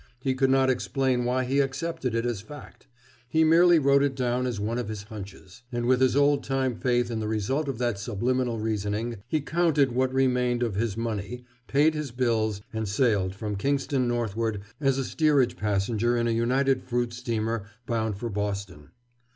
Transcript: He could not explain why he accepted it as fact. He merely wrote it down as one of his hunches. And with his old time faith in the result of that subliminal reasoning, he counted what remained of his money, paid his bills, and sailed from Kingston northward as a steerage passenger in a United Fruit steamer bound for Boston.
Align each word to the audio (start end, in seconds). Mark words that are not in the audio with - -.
He 0.19 0.33
could 0.33 0.49
not 0.49 0.71
explain 0.71 1.25
why 1.25 1.43
he 1.43 1.59
accepted 1.59 2.15
it 2.15 2.25
as 2.25 2.41
fact. 2.41 2.87
He 3.29 3.43
merely 3.43 3.77
wrote 3.77 4.01
it 4.01 4.15
down 4.15 4.47
as 4.47 4.59
one 4.59 4.79
of 4.79 4.87
his 4.87 5.03
hunches. 5.03 5.61
And 5.71 5.85
with 5.85 6.01
his 6.01 6.15
old 6.15 6.43
time 6.43 6.73
faith 6.73 7.11
in 7.11 7.19
the 7.19 7.27
result 7.27 7.67
of 7.67 7.77
that 7.77 7.99
subliminal 7.99 8.57
reasoning, 8.57 9.17
he 9.27 9.41
counted 9.41 9.91
what 9.91 10.11
remained 10.11 10.63
of 10.63 10.73
his 10.73 10.97
money, 10.97 11.45
paid 11.67 11.93
his 11.93 12.09
bills, 12.09 12.61
and 12.73 12.89
sailed 12.89 13.35
from 13.35 13.55
Kingston 13.57 14.07
northward 14.07 14.61
as 14.79 14.97
a 14.97 15.05
steerage 15.05 15.55
passenger 15.55 16.17
in 16.17 16.27
a 16.27 16.31
United 16.31 16.81
Fruit 16.81 17.13
steamer 17.13 17.67
bound 17.85 18.17
for 18.17 18.31
Boston. 18.31 18.89